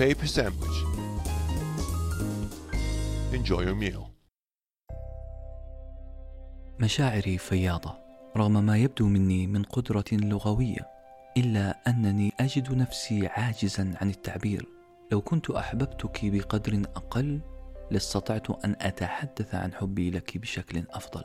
paper 0.00 0.26
sandwich. 0.26 0.78
Enjoy 3.32 3.60
your 3.66 3.74
meal. 3.74 4.06
مشاعري 6.80 7.38
فياضة 7.38 7.94
رغم 8.36 8.66
ما 8.66 8.76
يبدو 8.76 9.06
مني 9.06 9.46
من 9.46 9.62
قدرة 9.62 10.04
لغوية 10.12 10.88
إلا 11.36 11.76
أنني 11.88 12.32
أجد 12.40 12.72
نفسي 12.74 13.26
عاجزا 13.26 13.94
عن 14.00 14.10
التعبير 14.10 14.66
لو 15.12 15.20
كنت 15.20 15.50
أحببتك 15.50 16.20
بقدر 16.24 16.82
أقل 16.96 17.40
لاستطعت 17.90 18.50
أن 18.64 18.76
أتحدث 18.80 19.54
عن 19.54 19.74
حبي 19.74 20.10
لك 20.10 20.38
بشكل 20.38 20.82
أفضل 20.90 21.24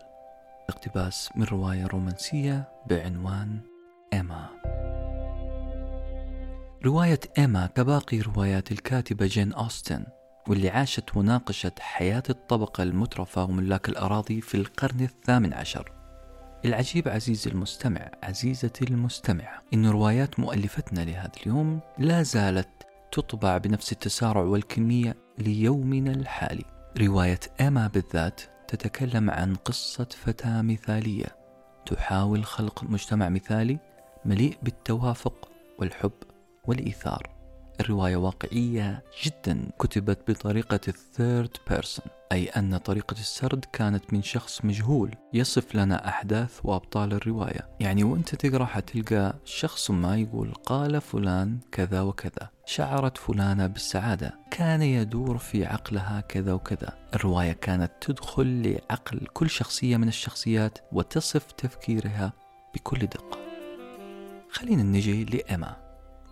اقتباس 0.70 1.30
من 1.36 1.44
رواية 1.44 1.88
رومانسية 1.88 2.70
بعنوان 2.90 3.60
إيما 4.14 4.50
رواية 6.86 7.20
إيما 7.38 7.66
كباقي 7.66 8.20
روايات 8.20 8.72
الكاتبة 8.72 9.26
جين 9.26 9.54
أوستن 9.54 10.06
واللي 10.48 10.70
عاشت 10.70 11.18
وناقشت 11.18 11.80
حياة 11.80 12.24
الطبقة 12.30 12.84
المترفة 12.84 13.44
وملاك 13.44 13.90
الأراضي 13.90 14.42
في 14.42 14.56
القرن 14.56 15.02
الثامن 15.02 15.54
عشر. 15.54 15.92
العجيب 16.66 17.08
عزيزي 17.08 17.52
المستمع 17.52 18.12
عزيزتي 18.24 18.86
المستمعة 18.86 19.62
إن 19.74 19.86
روايات 19.86 20.40
مؤلفتنا 20.40 21.00
لهذا 21.00 21.32
اليوم 21.42 21.80
لا 21.98 22.24
زالت 22.24 22.70
تطبع 23.12 23.58
بنفس 23.58 23.92
التسارع 23.92 24.42
والكمية 24.42 25.16
ليومنا 25.38 26.12
الحالي. 26.12 26.66
رواية 27.02 27.40
إيما 27.62 27.88
بالذات 27.88 28.42
تتكلم 28.68 29.30
عن 29.30 29.56
قصة 29.56 30.08
فتاة 30.24 30.62
مثالية 30.62 31.36
تحاول 31.86 32.46
خلق 32.46 32.84
مجتمع 32.84 33.30
مثالي 33.30 33.80
مليء 34.26 34.58
بالتوافق 34.64 35.50
والحب. 35.80 36.12
والإيثار. 36.68 37.36
الرواية 37.80 38.16
واقعية 38.16 39.04
جدا 39.24 39.70
كتبت 39.80 40.32
بطريقة 40.32 40.80
الثيرد 40.88 41.58
بيرسون 41.70 42.06
أي 42.32 42.50
أن 42.50 42.78
طريقة 42.78 43.14
السرد 43.14 43.66
كانت 43.74 44.14
من 44.14 44.22
شخص 44.22 44.66
مجهول 44.66 45.16
يصف 45.34 45.76
لنا 45.76 46.08
أحداث 46.08 46.60
وأبطال 46.64 47.14
الرواية. 47.14 47.70
يعني 47.80 48.04
وأنت 48.04 48.36
تقرأ 48.36 48.66
حتلقى 48.66 49.36
شخص 49.46 49.92
ما 49.92 50.18
يقول 50.18 50.54
قال 50.54 51.02
فلان 51.02 51.60
كذا 51.72 52.02
وكذا 52.02 52.50
شعرت 52.66 53.18
فلانة 53.18 53.68
بالسعادة 53.68 54.40
كان 54.52 54.82
يدور 54.82 55.38
في 55.38 55.66
عقلها 55.66 56.22
كذا 56.22 56.54
وكذا. 56.54 56.98
الرواية 57.14 57.52
كانت 57.52 57.92
تدخل 58.02 58.62
لعقل 58.62 59.28
كل 59.34 59.50
شخصية 59.50 59.98
من 59.98 60.08
الشخصيات 60.08 60.78
وتصف 60.92 61.52
تفكيرها 61.52 62.34
بكل 62.76 63.00
دقة. 63.00 63.38
خلينا 64.50 64.84
نجي 64.84 65.26
لإما 65.26 65.85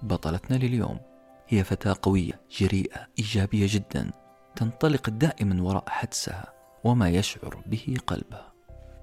بطلتنا 0.03 0.55
لليوم. 0.55 0.99
هي 1.47 1.63
فتاة 1.63 1.95
قوية 2.01 2.41
جريئة 2.59 3.07
إيجابية 3.19 3.67
جدا 3.69 4.11
تنطلق 4.55 5.09
دائما 5.09 5.63
وراء 5.63 5.83
حدسها 5.87 6.53
وما 6.83 7.09
يشعر 7.09 7.63
به 7.65 7.95
قلبها. 8.07 8.53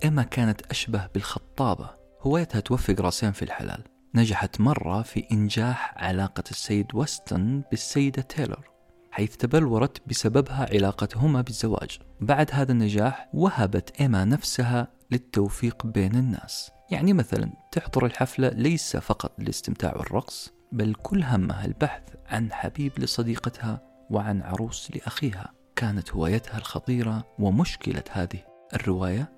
إما 0.04 0.22
كانت 0.22 0.62
أشبه 0.62 1.06
بالخطابة 1.14 1.90
هوايتها 2.20 2.60
توفق 2.60 3.00
رأسين 3.00 3.32
في 3.32 3.42
الحلال. 3.42 3.84
نجحت 4.14 4.60
مرة 4.60 5.02
في 5.02 5.26
إنجاح 5.32 5.94
علاقة 5.96 6.44
السيد 6.50 6.94
وستون 6.94 7.64
بالسيدة 7.70 8.22
تايلور 8.22 8.70
حيث 9.10 9.36
تبلورت 9.36 10.08
بسببها 10.08 10.68
علاقتهما 10.72 11.40
بالزواج. 11.40 11.98
بعد 12.20 12.50
هذا 12.52 12.72
النجاح 12.72 13.28
وهبت 13.34 14.00
إيما 14.00 14.24
نفسها 14.24 14.88
للتوفيق 15.10 15.86
بين 15.86 16.14
الناس. 16.14 16.70
يعني 16.90 17.12
مثلا 17.12 17.52
تحضر 17.72 18.06
الحفلة 18.06 18.48
ليس 18.48 18.96
فقط 18.96 19.32
للاستمتاع 19.38 19.96
والرقص 19.96 20.52
بل 20.72 20.94
كل 20.94 21.22
همها 21.22 21.64
البحث 21.64 22.02
عن 22.26 22.52
حبيب 22.52 22.92
لصديقتها 22.98 23.80
وعن 24.10 24.42
عروس 24.42 24.90
لأخيها. 24.94 25.52
كانت 25.76 26.12
هوايتها 26.12 26.58
الخطيرة 26.58 27.24
ومشكلة 27.38 28.04
هذه. 28.10 28.44
الرواية 28.74 29.32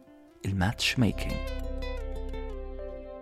ال 0.47 0.55
match 0.55 0.99
making 0.99 1.37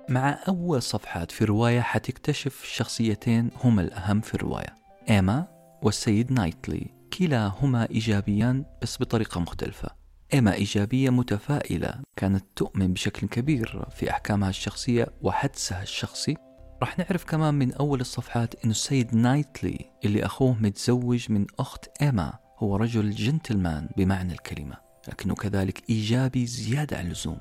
مع 0.08 0.38
أول 0.48 0.82
صفحات 0.82 1.32
في 1.32 1.42
الرواية 1.42 1.80
حتكتشف 1.80 2.64
شخصيتين 2.64 3.50
هما 3.64 3.82
الأهم 3.82 4.20
في 4.20 4.34
الرواية 4.34 4.74
إيما 5.10 5.46
والسيد 5.82 6.32
نايتلي. 6.32 6.86
كلاهما 7.18 7.90
إيجابيان 7.90 8.64
بس 8.82 8.98
بطريقة 8.98 9.40
مختلفة. 9.40 9.88
إيما 10.34 10.54
إيجابية 10.54 11.10
متفائلة. 11.10 11.94
كانت 12.16 12.44
تؤمن 12.56 12.92
بشكل 12.92 13.28
كبير 13.28 13.86
في 13.90 14.10
أحكامها 14.10 14.48
الشخصية 14.48 15.06
وحدسها 15.22 15.82
الشخصي. 15.82 16.36
راح 16.80 16.98
نعرف 16.98 17.24
كمان 17.24 17.54
من 17.54 17.74
أول 17.74 18.00
الصفحات 18.00 18.64
إنه 18.64 18.70
السيد 18.70 19.14
نايتلي 19.14 19.90
اللي 20.04 20.24
أخوه 20.24 20.54
متزوج 20.60 21.32
من 21.32 21.46
أخت 21.58 22.02
إيما 22.02 22.32
هو 22.58 22.76
رجل 22.76 23.10
جنتلمان 23.10 23.88
بمعنى 23.96 24.32
الكلمة 24.32 24.76
لكنه 25.08 25.34
كذلك 25.34 25.90
إيجابي 25.90 26.46
زيادة 26.46 26.98
عن 26.98 27.06
اللزوم 27.06 27.38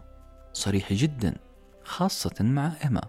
صريح 0.54 0.94
جدا 0.94 1.36
خاصة 1.84 2.36
مع 2.40 2.72
إيما 2.84 3.02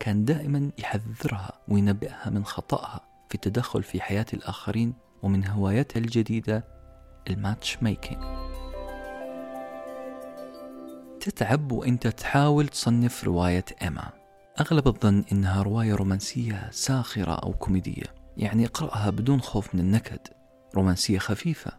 كان 0.00 0.24
دائما 0.24 0.70
يحذرها 0.78 1.52
وينبئها 1.68 2.30
من 2.30 2.44
خطأها 2.44 3.00
في 3.28 3.34
التدخل 3.34 3.82
في 3.82 4.00
حياة 4.00 4.26
الآخرين 4.34 4.94
ومن 5.22 5.46
هوايتها 5.46 6.00
الجديدة 6.00 6.64
ال 7.30 7.39
match 7.39 7.82
making 7.82 8.22
تتعب 11.20 11.72
وإنت 11.72 12.06
تحاول 12.06 12.68
تصنف 12.68 13.24
رواية 13.24 13.64
إيما. 13.82 14.21
أغلب 14.60 14.88
الظن 14.88 15.24
إنها 15.32 15.62
رواية 15.62 15.94
رومانسية 15.94 16.68
ساخرة 16.70 17.32
أو 17.32 17.52
كوميدية. 17.52 18.14
يعني 18.36 18.66
اقرأها 18.66 19.10
بدون 19.10 19.40
خوف 19.40 19.74
من 19.74 19.80
النكد. 19.80 20.18
رومانسية 20.74 21.18
خفيفة. 21.18 21.72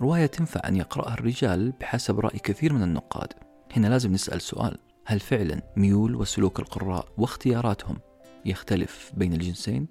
رواية 0.00 0.26
تنفع 0.26 0.60
أن 0.68 0.76
يقرأها 0.76 1.14
الرجال 1.14 1.72
بحسب 1.80 2.20
رأي 2.20 2.38
كثير 2.38 2.72
من 2.72 2.82
النقاد. 2.82 3.32
هنا 3.76 3.86
لازم 3.86 4.12
نسأل 4.12 4.40
سؤال. 4.40 4.78
هل 5.06 5.20
فعلا 5.20 5.62
ميول 5.76 6.16
وسلوك 6.16 6.60
القراء 6.60 7.08
واختياراتهم 7.18 7.98
يختلف 8.44 9.12
بين 9.16 9.32
الجنسين؟ 9.32 9.88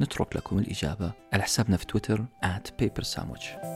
نترك 0.00 0.36
لكم 0.36 0.58
الإجابة 0.58 1.12
على 1.32 1.42
حسابنا 1.42 1.76
في 1.76 1.86
تويتر 1.86 2.24
at 2.44 2.84
papersandwich 2.84 3.66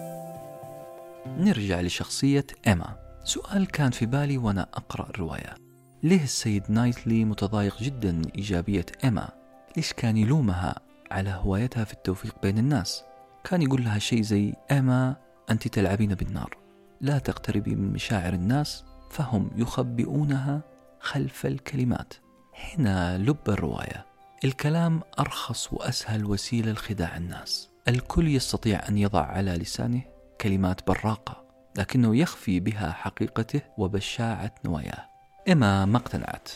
نرجع 1.26 1.80
لشخصية 1.80 2.46
إيما. 2.66 2.96
سؤال 3.24 3.66
كان 3.66 3.90
في 3.90 4.06
بالي 4.06 4.38
وأنا 4.38 4.62
أقرأ 4.62 5.10
الرواية. 5.10 5.65
ليه 6.06 6.22
السيد 6.22 6.62
نايتلي 6.68 7.24
متضايق 7.24 7.82
جدا 7.82 8.12
من 8.12 8.26
إيجابية 8.36 8.86
إيما؟ 9.04 9.28
ليش 9.76 9.92
كان 9.92 10.16
يلومها 10.16 10.74
على 11.10 11.30
هوايتها 11.30 11.84
في 11.84 11.92
التوفيق 11.92 12.42
بين 12.42 12.58
الناس؟ 12.58 13.04
كان 13.44 13.62
يقول 13.62 13.84
لها 13.84 13.98
شيء 13.98 14.22
زي 14.22 14.54
إيما 14.70 15.16
أنت 15.50 15.68
تلعبين 15.68 16.14
بالنار. 16.14 16.56
لا 17.00 17.18
تقتربي 17.18 17.74
من 17.74 17.92
مشاعر 17.92 18.32
الناس 18.32 18.84
فهم 19.10 19.50
يخبئونها 19.56 20.60
خلف 21.00 21.46
الكلمات. 21.46 22.14
هنا 22.54 23.18
لب 23.18 23.48
الرواية. 23.48 24.06
الكلام 24.44 25.00
أرخص 25.18 25.72
وأسهل 25.72 26.24
وسيلة 26.24 26.72
لخداع 26.72 27.16
الناس. 27.16 27.70
الكل 27.88 28.28
يستطيع 28.28 28.88
أن 28.88 28.98
يضع 28.98 29.22
على 29.22 29.54
لسانه 29.56 30.02
كلمات 30.40 30.86
براقة 30.86 31.44
لكنه 31.78 32.16
يخفي 32.16 32.60
بها 32.60 32.92
حقيقته 32.92 33.60
وبشاعة 33.78 34.54
نواياه. 34.64 35.15
إما 35.48 35.84
ما 35.84 35.96
اقتنعت 35.96 36.48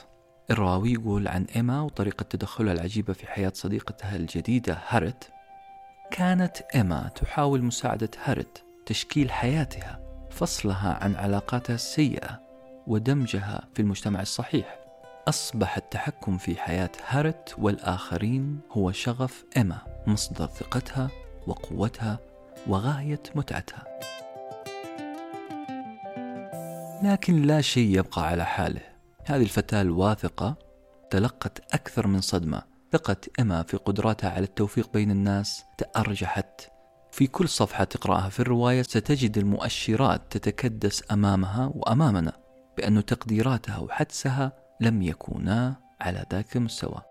الراوي 0.51 0.93
يقول 0.93 1.29
عن 1.29 1.47
إيما 1.57 1.81
وطريقة 1.81 2.23
تدخلها 2.23 2.73
العجيبة 2.73 3.13
في 3.13 3.27
حياة 3.27 3.53
صديقتها 3.55 4.17
الجديدة 4.17 4.79
هارييت 4.89 5.33
كانت 6.11 6.57
إيما 6.75 7.11
تحاول 7.15 7.63
مساعدة 7.63 8.11
هارييت 8.25 8.65
تشكيل 8.87 9.31
حياتها 9.31 10.01
فصلها 10.31 11.05
عن 11.05 11.15
علاقاتها 11.15 11.75
السيئة 11.75 12.41
ودمجها 12.87 13.69
في 13.75 13.83
المجتمع 13.83 14.21
الصحيح. 14.21 14.79
أصبح 15.29 15.77
التحكم 15.77 16.39
في 16.39 16.57
حياة 16.57 16.91
هارييت 17.09 17.55
والآخرين 17.59 18.61
هو 18.73 18.93
شغف 18.93 19.45
إيما 19.57 19.79
مصدر 20.07 20.47
ثقتها 20.47 21.11
وقوتها 21.47 22.19
وغاية 22.67 23.23
متعتها. 23.35 23.85
لكن 27.03 27.43
لا 27.43 27.61
شيء 27.61 27.99
يبقى 27.99 28.29
على 28.29 28.45
حاله. 28.45 28.81
هذه 29.25 29.43
الفتاة 29.43 29.83
الواثقة 29.83 30.57
تلقت 31.11 31.75
أكثر 31.75 32.07
من 32.07 32.21
صدمة. 32.21 32.63
ثقة 32.93 33.17
إما 33.41 33.63
في 33.63 33.77
قدراتها 33.77 34.31
على 34.31 34.45
التوفيق 34.45 34.93
بين 34.93 35.11
الناس 35.11 35.65
تأرجحت. 35.79 36.61
في 37.13 37.27
كل 37.27 37.49
صفحة 37.49 37.85
تقرأها 37.85 38.29
في 38.29 38.41
الرواية 38.41 38.83
ستجد 38.83 39.39
المؤشرات 39.39 40.23
تتكدس 40.31 41.03
أمامها 41.13 41.73
وأمامنا 41.75 42.33
بأن 42.77 43.05
تقديراتها 43.05 43.79
وحدسها 43.79 44.53
لم 44.81 45.03
يكونا 45.03 45.77
على 46.01 46.27
ذاك 46.33 46.57
المستوى. 46.57 47.03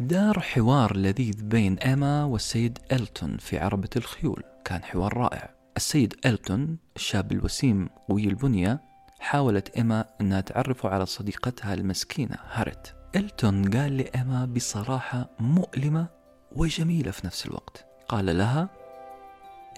دار 0.00 0.40
حوار 0.40 0.96
لذيذ 0.96 1.42
بين 1.42 1.78
إيما 1.78 2.24
والسيد 2.24 2.78
إلتون 2.92 3.36
في 3.36 3.58
عربة 3.58 3.90
الخيول. 3.96 4.42
كان 4.64 4.84
حوار 4.84 5.16
رائع. 5.16 5.50
السيد 5.76 6.14
إلتون 6.26 6.78
الشاب 6.96 7.32
الوسيم 7.32 7.88
قوي 8.08 8.24
البنية 8.24 8.80
حاولت 9.26 9.76
إيما 9.76 10.04
أنها 10.20 10.40
تعرفه 10.40 10.88
على 10.88 11.06
صديقتها 11.06 11.74
المسكينة 11.74 12.36
هارت 12.52 12.94
إلتون 13.16 13.70
قال 13.70 13.96
لإيما 13.96 14.44
بصراحة 14.44 15.30
مؤلمة 15.40 16.06
وجميلة 16.52 17.10
في 17.10 17.26
نفس 17.26 17.46
الوقت. 17.46 17.86
قال 18.08 18.38
لها 18.38 18.68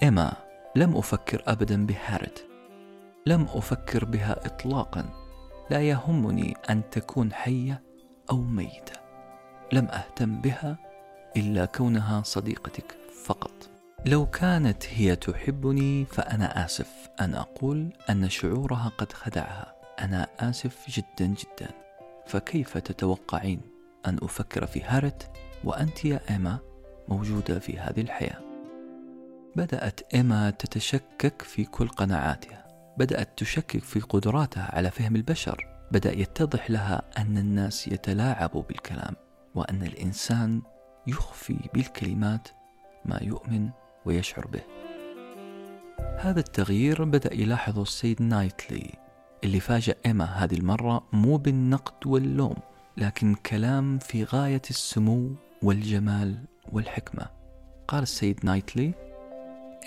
إيما 0.02 0.32
لم 0.76 0.96
أفكر 0.96 1.42
أبدا 1.46 1.86
بهارت 1.86 2.46
لم 3.26 3.42
أفكر 3.42 4.04
بها 4.04 4.46
إطلاقا. 4.46 5.04
لا 5.70 5.80
يهمني 5.80 6.56
أن 6.70 6.90
تكون 6.90 7.32
حية 7.32 7.82
أو 8.30 8.36
ميتة. 8.36 9.00
لم 9.72 9.84
أهتم 9.84 10.40
بها 10.40 10.78
إلا 11.36 11.64
كونها 11.64 12.22
صديقتك 12.22 12.96
فقط. 13.24 13.67
لو 14.06 14.26
كانت 14.26 14.84
هي 14.88 15.16
تحبني 15.16 16.04
فأنا 16.04 16.64
آسف. 16.64 17.08
أن 17.20 17.34
أقول 17.34 17.92
أن 18.10 18.28
شعورها 18.28 18.92
قد 18.98 19.12
خدعها. 19.12 19.74
أنا 20.00 20.26
آسف 20.40 20.90
جدا 20.90 21.26
جدا. 21.26 21.68
فكيف 22.26 22.78
تتوقعين 22.78 23.60
أن 24.06 24.18
أفكر 24.22 24.66
في 24.66 24.82
هارت 24.82 25.30
وأنت 25.64 26.04
يا 26.04 26.20
إيما 26.30 26.58
موجودة 27.08 27.58
في 27.58 27.78
هذه 27.78 28.00
الحياة؟ 28.00 28.40
بدأت 29.56 30.00
إيما 30.14 30.50
تتشكك 30.50 31.42
في 31.42 31.64
كل 31.64 31.88
قناعاتها. 31.88 32.66
بدأت 32.98 33.28
تشكك 33.36 33.84
في 33.84 34.00
قدراتها 34.00 34.74
على 34.76 34.90
فهم 34.90 35.16
البشر. 35.16 35.66
بدأ 35.92 36.12
يتضح 36.12 36.70
لها 36.70 37.02
أن 37.18 37.38
الناس 37.38 37.88
يتلاعبوا 37.88 38.62
بالكلام 38.62 39.14
وأن 39.54 39.82
الإنسان 39.82 40.62
يخفي 41.06 41.58
بالكلمات 41.74 42.48
ما 43.04 43.18
يؤمن 43.22 43.70
ويشعر 44.08 44.46
به. 44.46 44.60
هذا 46.18 46.40
التغيير 46.40 47.04
بدأ 47.04 47.34
يلاحظه 47.34 47.82
السيد 47.82 48.22
نايتلي 48.22 48.94
اللي 49.44 49.60
فاجأ 49.60 49.94
إيما 50.06 50.24
هذه 50.24 50.54
المرة 50.54 51.04
مو 51.12 51.36
بالنقد 51.36 52.06
واللوم 52.06 52.56
لكن 52.96 53.34
كلام 53.34 53.98
في 53.98 54.24
غاية 54.24 54.62
السمو 54.70 55.30
والجمال 55.62 56.38
والحكمة. 56.72 57.26
قال 57.88 58.02
السيد 58.02 58.40
نايتلي 58.44 58.94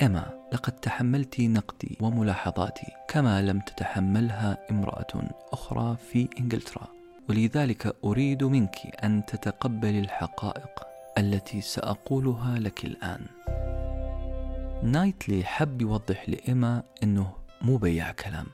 إيما 0.02 0.42
لقد 0.54 0.72
تحملت 0.72 1.40
نقدي 1.42 1.98
وملاحظاتي 2.02 2.88
كما 3.08 3.42
لم 3.42 3.60
تتحملها 3.60 4.58
امرأة 4.72 5.30
أخرى 5.54 5.98
في 6.12 6.30
إنجلترا. 6.40 6.88
ولذلك 7.30 7.96
أريد 8.04 8.44
منك 8.44 8.78
أن 9.04 9.26
تتقبلي 9.26 10.00
الحقائق 10.00 10.88
التي 11.18 11.62
سأقولها 11.62 12.60
لك 12.60 12.86
الآن. 12.86 13.26
نايتلي 14.84 15.44
حب 15.44 15.82
يوضح 15.82 16.30
لإيما 16.30 16.84
أنه 17.04 17.34
مو 17.62 17.78
بيع 17.78 18.12
كلام 18.12 18.46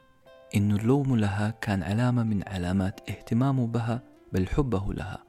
إنه 0.56 0.76
اللوم 0.76 1.16
لها 1.16 1.50
كان 1.62 1.84
علامة 1.84 2.24
من 2.24 2.44
علامات 2.48 3.10
اهتمامه 3.10 3.68
بها 3.68 4.02
بل 4.34 4.48
حبه 4.48 4.94
لها. 4.94 5.24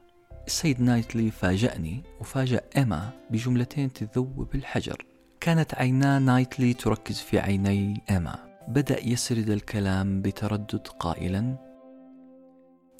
السيد 0.46 0.80
نايتلي 0.80 1.30
فاجأني 1.30 2.02
وفاجأ 2.20 2.60
إيما 2.76 3.10
بجملتين 3.30 3.92
تذوب 3.92 4.54
الحجر 4.54 5.04
كانت 5.40 5.74
عينا 5.74 6.18
نايتلي 6.18 6.74
تركز 6.74 7.18
في 7.20 7.38
عيني 7.38 8.02
إيما. 8.10 8.38
بدأ 8.68 9.08
يسرد 9.08 9.50
الكلام 9.50 10.22
بتردد 10.22 10.88
قائلا 10.98 11.56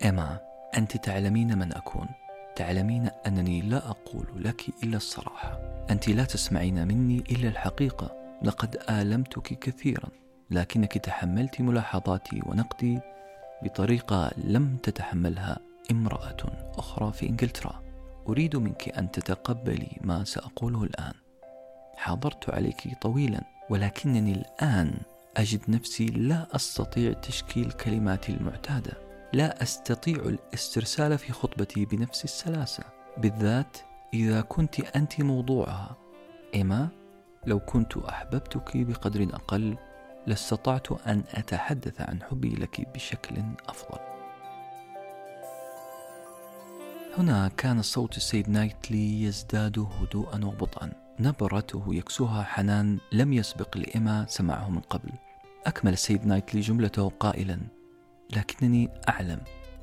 إيما 0.05 0.41
أنت 0.77 0.97
تعلمين 0.97 1.59
من 1.59 1.73
أكون 1.73 2.09
تعلمين 2.56 3.11
أنني 3.27 3.61
لا 3.61 3.91
أقول 3.91 4.27
لك 4.37 4.65
إلا 4.85 4.97
الصراحة. 4.97 5.77
أنت 5.90 6.08
لا 6.08 6.25
تسمعين 6.25 6.88
مني 6.88 7.19
إلا 7.31 7.49
الحقيقة. 7.49 8.38
لقد 8.43 8.76
آلمتك 8.90 9.58
كثيرا 9.58 10.08
لكنك 10.50 10.99
تحملت 10.99 11.61
ملاحظاتي 11.61 12.43
ونقدي 12.46 13.00
بطريقة 13.62 14.31
لم 14.37 14.76
تتحملها 14.82 15.58
امرأة 15.90 16.37
أخرى 16.79 17.12
في 17.12 17.29
إنجلترا. 17.29 17.82
أريد 18.29 18.56
منك 18.56 18.99
أن 18.99 19.11
تتقبلي 19.11 19.99
ما 20.00 20.25
سأقوله 20.25 20.82
الآن. 20.82 21.12
حاضرت 21.96 22.50
عليك 22.50 22.99
طويلا 23.02 23.40
ولكنني 23.70 24.32
الآن 24.32 24.94
أجد 25.37 25.61
نفسي 25.69 26.06
لا 26.06 26.56
أستطيع 26.56 27.12
تشكيل 27.12 27.73
كلماتي 27.73 28.32
المعتادة. 28.32 28.93
لا 29.32 29.62
أستطيع 29.62 30.17
الاسترسال 30.17 31.19
في 31.19 31.32
خطبتي 31.32 31.85
بنفس 31.85 32.25
السلاسة. 32.25 32.82
بالذات 33.19 33.76
إذا 34.14 34.40
كنت 34.40 34.81
أنت 34.81 35.20
موضوعها. 35.20 35.96
إما 36.55 36.88
لو 37.46 37.60
كنت 37.60 37.96
أحببتك 37.96 38.76
بقدر 38.76 39.22
أقل 39.22 39.76
لاستطعت 40.26 40.93
أن 40.93 41.25
أتحدث 41.34 42.00
عن 42.00 42.22
حبي 42.22 42.49
لك 42.49 42.88
بشكل 42.94 43.37
أفضل. 43.69 43.99
هنا 47.19 47.50
كان 47.56 47.82
صوت 47.82 48.16
السيد 48.16 48.49
نايتلي 48.49 49.22
يزداد 49.22 49.78
هدوءا 49.78 50.44
وبطئا. 50.44 50.93
نبرته 51.20 51.94
يكسوها 51.94 52.43
حنان 52.43 52.99
لم 53.12 53.32
يسبق 53.32 53.76
لإما 53.76 54.26
سمعه 54.28 54.70
من 54.70 54.81
قبل. 54.81 55.11
أكمل 55.66 55.93
السيد 55.93 56.26
نايتلي 56.26 56.61
جملته 56.61 57.08
قائلا 57.08 57.58
لكنني 58.37 58.88
أعلم 59.08 59.40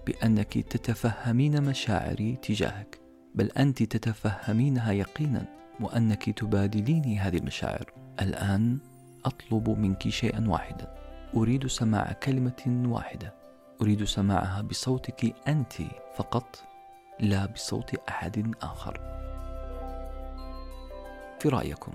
بأنك 0.07 0.53
تتفهمين 0.57 1.63
مشاعري 1.63 2.35
تجاهك. 2.35 3.04
بل 3.35 3.51
أنت 3.51 3.83
تتفهمينها 3.83 4.91
يقينا 4.91 5.45
وأنك 5.79 6.29
تبادليني 6.29 7.19
هذه 7.19 7.37
المشاعر. 7.37 7.91
الآن 8.21 8.77
أطلب 9.25 9.69
منك 9.69 10.09
شيئا 10.09 10.47
واحدا. 10.47 10.95
أريد 11.35 11.67
سماع 11.67 12.11
كلمة 12.11 12.83
واحدة. 12.87 13.33
أريد 13.81 14.03
سماعها 14.03 14.61
بصوتك 14.61 15.35
أنت 15.47 15.73
فقط 16.15 16.63
لا 17.19 17.45
بصوت 17.45 17.95
أحد 18.09 18.55
آخر. 18.61 18.99
في 21.39 21.49
رأيكم 21.49 21.93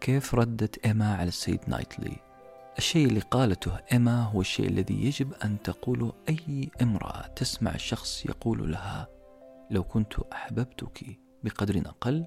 كيف 0.00 0.34
ردت 0.34 0.86
إيما 0.86 1.14
على 1.16 1.28
السيد 1.28 1.60
نايتلي؟ 1.66 2.16
الشيء 2.78 3.06
اللي 3.06 3.20
قالته 3.20 3.78
إيما 3.92 4.22
هو 4.22 4.40
الشيء 4.40 4.68
الذي 4.68 5.04
يجب 5.04 5.32
أن 5.44 5.62
تقوله 5.64 6.12
أي 6.28 6.70
امرأة 6.82 7.26
تسمع 7.26 7.76
شخص 7.76 8.26
يقول 8.26 8.72
لها 8.72 9.08
لو 9.72 9.82
كنت 9.84 10.18
أحببتك 10.32 11.18
بقدر 11.44 11.82
أقل 11.86 12.26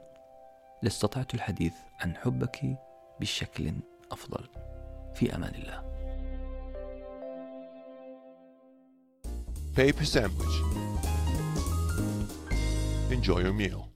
لاستطعت 0.83 1.33
الحديث 1.33 1.73
عن 1.99 2.15
حبك 2.15 2.77
بشكل 3.19 3.73
أفضل 4.11 4.49
في 5.15 5.35
أمان 5.35 5.55
الله 5.55 5.95
Paper 9.75 10.05
sandwich. 10.05 10.55
Enjoy 13.11 13.39
your 13.41 13.51
meal. 13.51 13.94